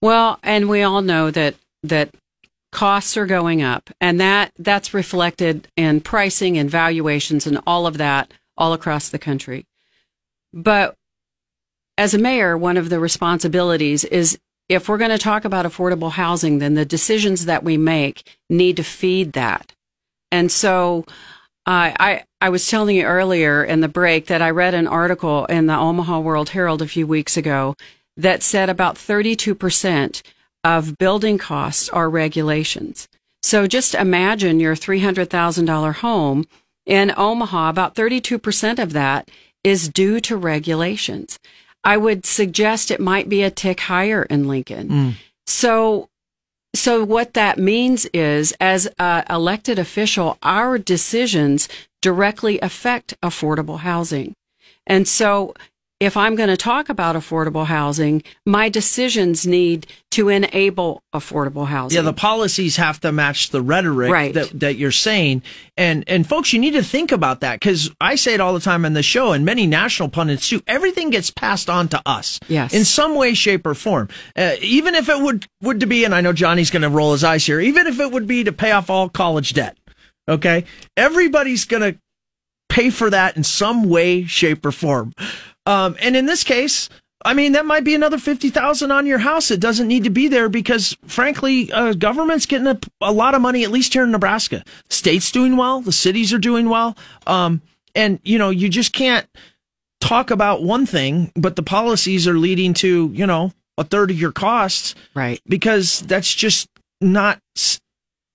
[0.00, 2.14] Well, and we all know that that
[2.70, 7.98] costs are going up and that that's reflected in pricing and valuations and all of
[7.98, 9.66] that all across the country.
[10.52, 10.94] But
[11.98, 14.38] as a mayor, one of the responsibilities is
[14.70, 18.76] if we're going to talk about affordable housing, then the decisions that we make need
[18.76, 19.72] to feed that.
[20.30, 21.04] And so
[21.66, 25.44] uh, I I was telling you earlier in the break that I read an article
[25.46, 27.74] in the Omaha World Herald a few weeks ago
[28.16, 30.22] that said about 32%
[30.62, 33.08] of building costs are regulations.
[33.42, 36.44] So just imagine your $300,000 home
[36.86, 39.28] in Omaha, about 32% of that
[39.64, 41.38] is due to regulations.
[41.84, 44.88] I would suggest it might be a tick higher in Lincoln.
[44.88, 45.14] Mm.
[45.46, 46.08] So
[46.74, 51.68] so what that means is, as an elected official, our decisions
[52.00, 54.34] directly affect affordable housing.
[54.86, 55.54] And so
[56.00, 61.96] if I'm going to talk about affordable housing, my decisions need to enable affordable housing.
[61.96, 64.34] Yeah, the policies have to match the rhetoric Right.
[64.34, 65.42] that, that you're saying.
[65.76, 68.60] And and folks, you need to think about that because I say it all the
[68.60, 70.62] time on the show and many national pundits too.
[70.66, 72.40] Everything gets passed on to us.
[72.48, 72.72] Yes.
[72.72, 74.08] In some way, shape, or form.
[74.34, 77.22] Uh, even if it would would to be, and I know Johnny's gonna roll his
[77.22, 79.76] eyes here, even if it would be to pay off all college debt.
[80.28, 80.64] Okay?
[80.96, 81.96] Everybody's gonna
[82.68, 85.12] pay for that in some way, shape, or form.
[85.66, 86.88] Um, and in this case,
[87.24, 89.50] I mean, that might be another 50,000 on your house.
[89.50, 93.42] It doesn't need to be there because frankly, uh, government's getting a, a lot of
[93.42, 94.64] money, at least here in Nebraska.
[94.88, 95.80] State's doing well.
[95.82, 96.96] The cities are doing well.
[97.26, 97.60] Um,
[97.94, 99.26] and you know, you just can't
[100.00, 104.18] talk about one thing, but the policies are leading to, you know, a third of
[104.18, 105.40] your costs right.
[105.46, 106.68] because that's just
[107.00, 107.40] not,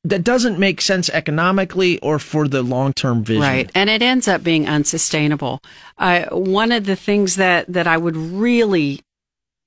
[0.06, 3.42] that doesn't make sense economically or for the long-term vision.
[3.42, 3.72] Right.
[3.74, 5.62] And it ends up being unsustainable.
[5.98, 9.02] Uh, one of the things that, that I would really,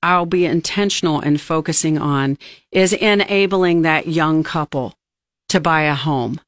[0.01, 2.37] I'll be intentional in focusing on
[2.71, 4.95] is enabling that young couple
[5.49, 6.39] to buy a home.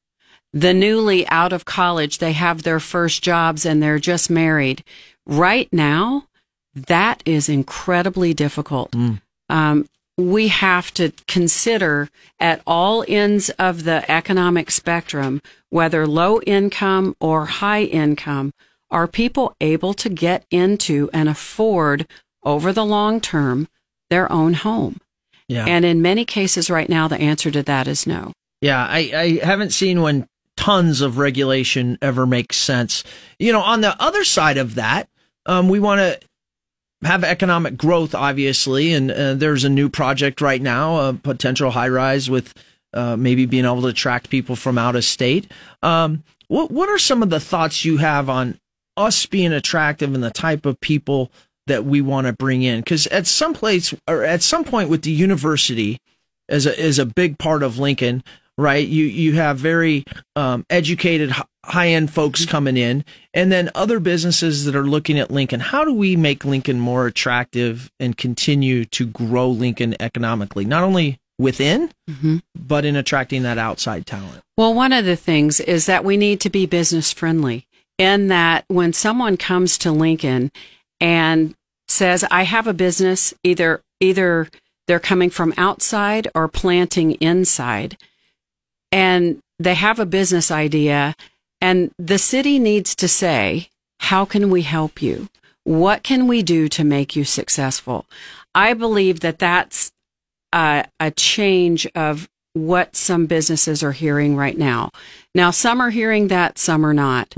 [0.54, 4.82] The newly out of college, they have their first jobs and they're just married.
[5.26, 6.28] Right now,
[6.74, 8.94] that is incredibly difficult.
[9.50, 9.86] Um,
[10.18, 17.46] we have to consider at all ends of the economic spectrum, whether low income or
[17.46, 18.52] high income,
[18.90, 22.06] are people able to get into and afford
[22.44, 23.68] over the long term
[24.10, 24.98] their own home?
[25.48, 25.64] Yeah.
[25.66, 28.32] And in many cases right now, the answer to that is no.
[28.60, 33.02] Yeah, I, I haven't seen when tons of regulation ever makes sense.
[33.38, 35.08] You know, on the other side of that,
[35.46, 36.20] um, we want to
[37.02, 41.88] have economic growth, obviously, and uh, there's a new project right now, a potential high
[41.88, 42.54] rise with
[42.94, 45.50] uh, maybe being able to attract people from out of state.
[45.82, 48.58] Um, what what are some of the thoughts you have on
[48.96, 51.32] us being attractive and the type of people
[51.66, 52.80] that we want to bring in?
[52.80, 55.98] Because at some place or at some point with the university,
[56.48, 58.22] as a is a big part of Lincoln,
[58.58, 58.86] right?
[58.86, 60.04] You you have very
[60.36, 61.32] um, educated,
[61.64, 62.50] high end folks mm-hmm.
[62.50, 65.60] coming in, and then other businesses that are looking at Lincoln.
[65.60, 71.18] How do we make Lincoln more attractive and continue to grow Lincoln economically, not only
[71.38, 72.38] within, mm-hmm.
[72.54, 74.42] but in attracting that outside talent?
[74.56, 77.66] Well, one of the things is that we need to be business friendly
[77.98, 80.50] in that when someone comes to Lincoln
[81.00, 81.54] and
[81.88, 84.48] says, I have a business, either, either
[84.86, 87.96] they're coming from outside or planting inside
[88.90, 91.14] and they have a business idea
[91.62, 93.68] and the city needs to say,
[94.00, 95.28] how can we help you?
[95.62, 98.04] What can we do to make you successful?
[98.52, 99.92] I believe that that's
[100.52, 104.90] a, a change of what some businesses are hearing right now.
[105.34, 107.32] Now, some are hearing that, some are not.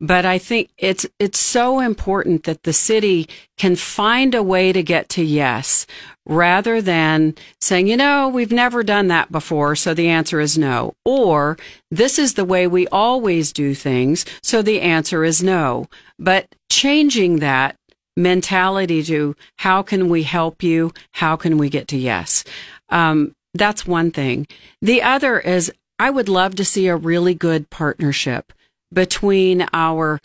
[0.00, 3.28] But I think it's it's so important that the city
[3.58, 5.86] can find a way to get to yes,
[6.24, 10.94] rather than saying, you know, we've never done that before, so the answer is no,
[11.04, 11.58] or
[11.90, 15.88] this is the way we always do things, so the answer is no.
[16.18, 17.74] But changing that
[18.16, 20.92] mentality to how can we help you?
[21.14, 22.44] How can we get to yes?
[22.90, 24.46] Um, that's one thing.
[24.80, 28.52] The other is I would love to see a really good partnership
[28.92, 30.20] between our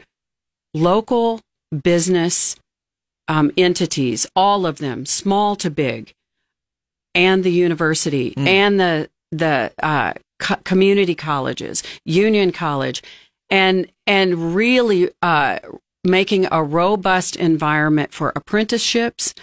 [0.73, 1.41] local
[1.83, 2.55] business
[3.27, 6.13] um, entities, all of them, small to big,
[7.13, 13.01] and the university and the the uh, co- community colleges, Union College,
[13.49, 15.59] and and really uh,
[16.03, 19.33] making a robust environment for apprenticeships,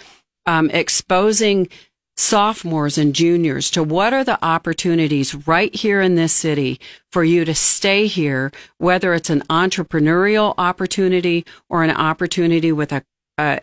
[0.45, 1.67] um, exposing
[2.15, 6.79] sophomores and juniors to what are the opportunities right here in this city
[7.11, 13.03] for you to stay here, whether it's an entrepreneurial opportunity or an opportunity with a,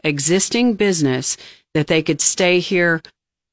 [0.02, 1.36] existing business
[1.74, 3.00] that they could stay here,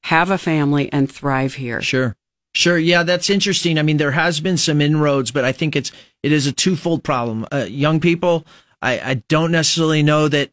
[0.02, 1.80] have a family, and thrive here.
[1.80, 2.16] Sure.
[2.54, 2.76] Sure.
[2.76, 3.78] Yeah, that's interesting.
[3.78, 5.92] I mean, there has been some inroads, but I think it's
[6.24, 7.46] it is a twofold problem.
[7.52, 8.44] Uh, young people,
[8.82, 10.50] I, I don't necessarily know that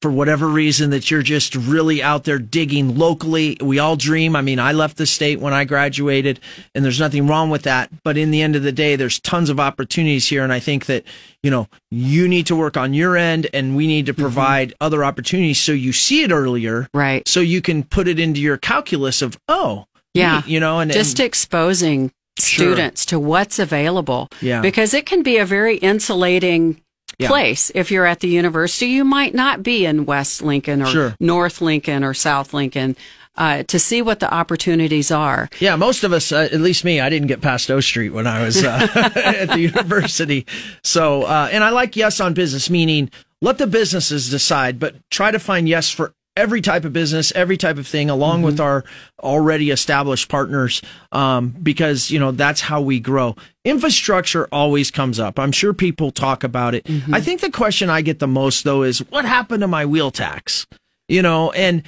[0.00, 3.56] for whatever reason that you're just really out there digging locally.
[3.60, 4.34] We all dream.
[4.34, 6.40] I mean, I left the state when I graduated,
[6.74, 7.90] and there's nothing wrong with that.
[8.02, 10.86] But in the end of the day, there's tons of opportunities here, and I think
[10.86, 11.04] that
[11.42, 14.22] you know you need to work on your end, and we need to mm-hmm.
[14.22, 17.26] provide other opportunities so you see it earlier, Right.
[17.28, 19.86] So you can put it into your calculus of oh.
[20.12, 20.42] Yeah.
[20.44, 22.68] you know, and just and- exposing Sure.
[22.68, 24.28] students to what's available.
[24.40, 24.62] Yeah.
[24.62, 26.80] Because it can be a very insulating
[27.20, 27.28] Yeah.
[27.28, 27.70] place.
[27.74, 31.16] If you're at the university, you might not be in West Lincoln or Sure.
[31.20, 32.96] North Lincoln or South Lincoln
[33.36, 35.48] uh, to see what the opportunities are.
[35.60, 38.26] Yeah, most of us, uh, at least me, I didn't get past O Street when
[38.26, 40.46] I was uh, at the university.
[40.82, 43.10] So, uh, and I like yes on business, meaning
[43.40, 47.58] let the businesses decide, but try to find yes for every type of business, every
[47.58, 48.46] type of thing, along mm-hmm.
[48.46, 48.84] with our
[49.20, 50.80] already established partners,
[51.12, 53.36] um, because you know that's how we grow.
[53.64, 55.38] Infrastructure always comes up.
[55.38, 56.84] I'm sure people talk about it.
[56.84, 57.14] Mm-hmm.
[57.14, 60.10] I think the question I get the most though is, what happened to my wheel
[60.10, 60.66] tax?
[61.08, 61.82] You know, and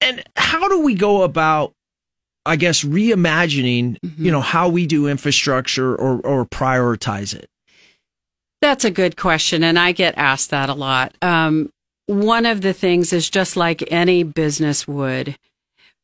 [0.00, 1.74] and how do we go about
[2.44, 4.24] I guess reimagining, mm-hmm.
[4.24, 7.48] you know, how we do infrastructure or or prioritize it?
[8.60, 11.16] That's a good question, and I get asked that a lot.
[11.20, 11.70] Um,
[12.06, 15.36] one of the things is just like any business would.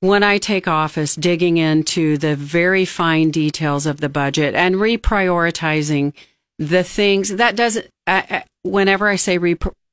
[0.00, 6.14] When I take office, digging into the very fine details of the budget and reprioritizing
[6.58, 7.88] the things that doesn't.
[8.06, 9.38] Uh, whenever I say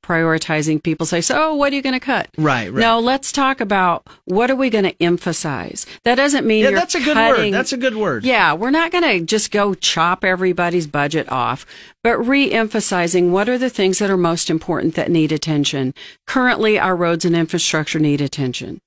[0.05, 2.29] prioritizing, people say, so what are you going to cut?
[2.37, 2.79] Right, right.
[2.79, 5.85] No, let's talk about what are we going to emphasize.
[6.03, 7.53] That doesn't mean yeah, that's a good cutting, word.
[7.53, 8.23] That's a good word.
[8.23, 11.65] Yeah, we're not going to just go chop everybody's budget off,
[12.03, 15.93] but re-emphasizing what are the things that are most important that need attention.
[16.27, 18.79] Currently, our roads and infrastructure need attention.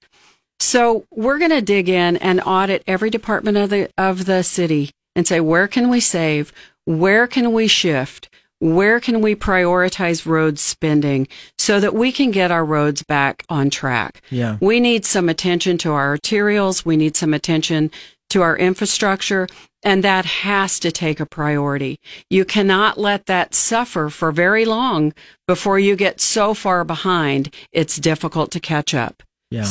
[0.60, 4.90] So we're going to dig in and audit every department of the, of the city
[5.14, 6.52] and say, where can we save?
[6.84, 8.28] Where can we shift?
[8.60, 11.28] Where can we prioritize road spending
[11.58, 14.22] so that we can get our roads back on track?
[14.30, 14.58] Yeah.
[14.60, 16.84] We need some attention to our arterials.
[16.84, 17.90] We need some attention
[18.30, 19.46] to our infrastructure.
[19.84, 22.00] And that has to take a priority.
[22.28, 25.14] You cannot let that suffer for very long
[25.46, 27.54] before you get so far behind.
[27.72, 29.22] It's difficult to catch up.
[29.50, 29.70] Yeah.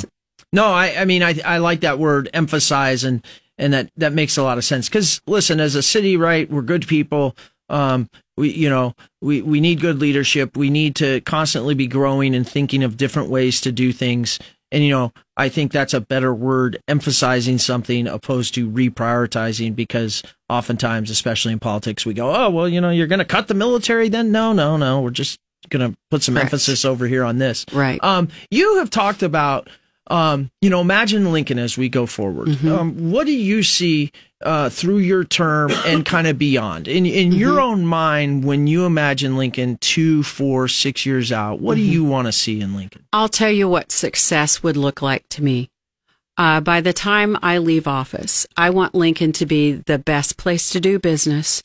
[0.54, 3.24] No, I, I mean, I, I like that word emphasize and,
[3.58, 4.88] and that, that makes a lot of sense.
[4.88, 7.36] Cause listen, as a city, right, we're good people.
[7.68, 10.56] Um, we, you know, we, we need good leadership.
[10.56, 14.40] We need to constantly be growing and thinking of different ways to do things.
[14.72, 20.24] And, you know, I think that's a better word, emphasizing something opposed to reprioritizing, because
[20.50, 23.54] oftentimes, especially in politics, we go, oh, well, you know, you're going to cut the
[23.54, 24.32] military then?
[24.32, 25.02] No, no, no.
[25.02, 26.48] We're just going to put some Correct.
[26.48, 27.66] emphasis over here on this.
[27.72, 28.04] Right.
[28.04, 29.70] Um, you have talked about,
[30.10, 32.47] um, you know, imagine Lincoln as we go forward.
[32.47, 32.72] Mm-hmm.
[32.72, 36.88] Um, what do you see uh, through your term and kind of beyond.
[36.88, 37.39] In in mm-hmm.
[37.39, 41.86] your own mind, when you imagine Lincoln two, four, six years out, what mm-hmm.
[41.86, 43.05] do you want to see in Lincoln?
[43.12, 45.70] I'll tell you what success would look like to me.
[46.38, 50.70] Uh, by the time I leave office, I want Lincoln to be the best place
[50.70, 51.64] to do business,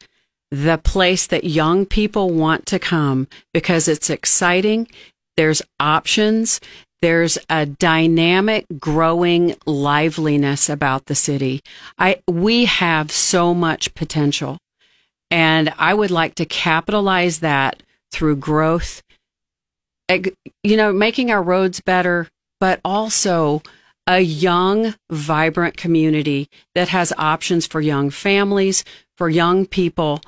[0.51, 4.89] the place that young people want to come because it's exciting.
[5.37, 6.59] There's options.
[7.03, 11.61] There's a dynamic, growing liveliness about the city.
[11.99, 14.59] I, we have so much potential
[15.33, 17.83] and I would like to capitalize that
[18.13, 19.03] through growth,
[20.09, 22.29] you know, making our roads better,
[22.61, 23.63] but also
[24.07, 28.85] a young, vibrant community that has options for young families,
[29.17, 30.21] for young people,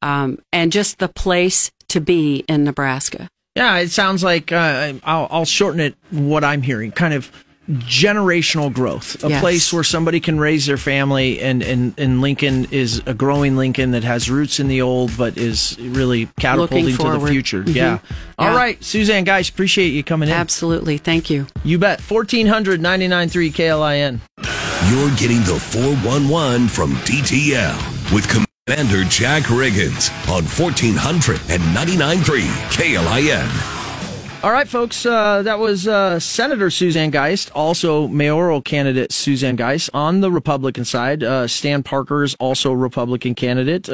[0.00, 3.28] um, and just the place to be in Nebraska.
[3.54, 5.94] Yeah, it sounds like uh, I'll, I'll, shorten it.
[6.10, 7.30] What I'm hearing, kind of
[7.68, 9.40] generational growth, a yes.
[9.40, 13.90] place where somebody can raise their family, and, and and Lincoln is a growing Lincoln
[13.90, 17.62] that has roots in the old, but is really catapulting to the future.
[17.62, 17.76] Mm-hmm.
[17.76, 17.98] Yeah.
[18.38, 18.56] All yeah.
[18.56, 20.34] right, Suzanne, guys, appreciate you coming in.
[20.34, 21.46] Absolutely, thank you.
[21.62, 22.00] You bet.
[22.00, 24.20] Fourteen hundred ninety nine three KLIN.
[24.90, 28.28] You're getting the four one one from DTL with.
[28.28, 34.42] Com- Commander Jack Riggins on 1499.3 KLIN.
[34.42, 39.90] All right, folks, uh, that was uh, Senator Suzanne Geist, also mayoral candidate Suzanne Geist
[39.92, 41.22] on the Republican side.
[41.22, 43.90] Uh, Stan Parker is also Republican candidate.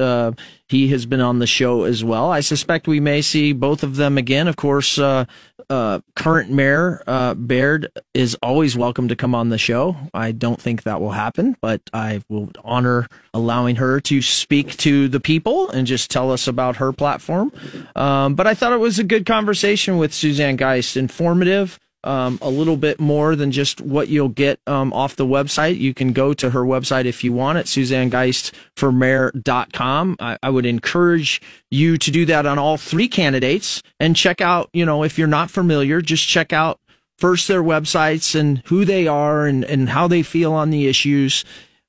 [0.69, 2.31] He has been on the show as well.
[2.31, 4.49] I suspect we may see both of them again.
[4.49, 5.25] Of course, uh,
[5.71, 9.97] uh, current mayor uh, Baird is always welcome to come on the show.
[10.13, 15.09] I don't think that will happen, but I will honor allowing her to speak to
[15.09, 17.51] the people and just tell us about her platform.
[17.97, 22.49] Um, but I thought it was a good conversation with Suzanne Geist, informative um, a
[22.49, 25.79] little bit more than just what you'll get um, off the website.
[25.79, 30.17] You can go to her website if you want it, SuzanneGeistForMayor.com.
[30.21, 31.41] I, I would encourage
[31.71, 35.27] you to do that on all three candidates and check out, you know, if you're
[35.27, 36.79] not familiar, just check out
[37.19, 41.45] first their websites and who they are and, and how they feel on the issues.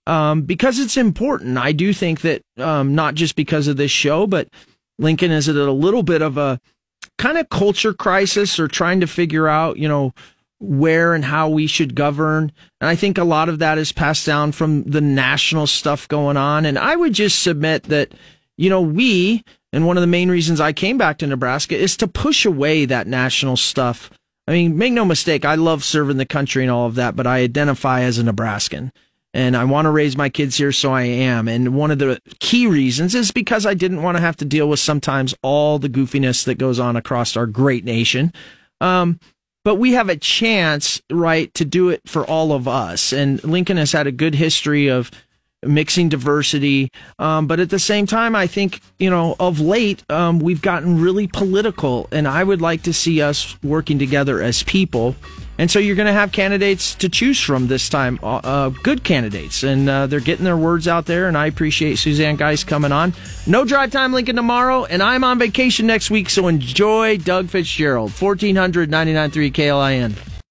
[0.08, 1.60] Um, because it's important.
[1.60, 4.48] I do think that um, not just because of this show, but
[4.98, 6.60] Lincoln is at a little bit of a
[7.20, 10.14] kind of culture crisis or trying to figure out, you know,
[10.60, 12.52] where and how we should govern.
[12.82, 16.38] And I think a lot of that is passed down from the national stuff going
[16.38, 16.66] on.
[16.66, 18.14] And I would just submit that,
[18.58, 21.96] you know, we, and one of the main reasons I came back to Nebraska is
[21.98, 24.10] to push away that national stuff.
[24.48, 27.28] I mean, make no mistake, I love serving the country and all of that, but
[27.28, 28.92] I identify as a Nebraskan.
[29.34, 31.48] And I want to raise my kids here, so I am.
[31.48, 34.68] And one of the key reasons is because I didn't want to have to deal
[34.70, 38.34] with sometimes all the goofiness that goes on across our great nation.
[38.82, 39.20] Um,
[39.64, 43.14] but we have a chance, right, to do it for all of us.
[43.14, 45.12] And Lincoln has had a good history of
[45.64, 46.90] mixing diversity.
[47.20, 51.02] Um, but at the same time, I think, you know, of late, um, we've gotten
[51.02, 55.16] really political, and I would like to see us working together as people.
[55.60, 59.04] And so you're going to have candidates to choose from this time, uh, uh, good
[59.04, 61.28] candidates, and uh, they're getting their words out there.
[61.28, 63.14] And I appreciate Suzanne Geist coming on.
[63.46, 68.12] No drive time, Lincoln tomorrow, and I'm on vacation next week, so enjoy Doug Fitzgerald,
[68.12, 70.39] 1400 993 KLIN.